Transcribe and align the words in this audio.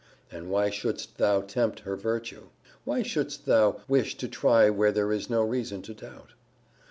And 0.31 0.49
why 0.49 0.71
shouldst 0.71 1.19
thou 1.19 1.41
tempt 1.41 1.81
her 1.81 1.95
virtue? 1.95 2.47
Why 2.85 3.03
shouldst 3.03 3.45
thou 3.45 3.81
wish 3.87 4.17
to 4.17 4.27
try 4.27 4.67
where 4.71 4.91
there 4.91 5.11
is 5.13 5.29
no 5.29 5.43
reason 5.43 5.83
to 5.83 5.93
doubt? 5.93 6.33